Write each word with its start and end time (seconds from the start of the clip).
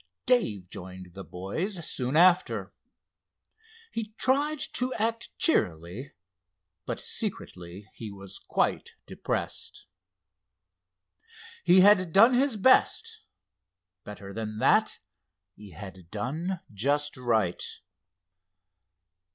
Dave 0.25 0.67
joined 0.71 1.13
the 1.13 1.23
boys 1.23 1.87
soon 1.87 2.17
after. 2.17 2.73
He 3.91 4.13
tried 4.17 4.57
to 4.73 4.91
act 4.95 5.29
cheerily, 5.37 6.13
but 6.87 6.99
secretly 6.99 7.87
he 7.93 8.09
was 8.09 8.39
quite 8.39 8.95
depressed. 9.05 9.85
He 11.63 11.81
had 11.81 12.11
done 12.11 12.33
his 12.33 12.57
best. 12.57 13.21
Better 14.03 14.33
than 14.33 14.57
that, 14.57 14.97
he 15.55 15.69
had 15.69 16.09
done 16.09 16.61
just 16.73 17.15
right. 17.15 17.63